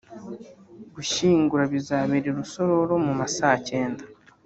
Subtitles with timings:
[0.95, 4.03] gushyingura bizabera i Rusororo mu ma saa kenda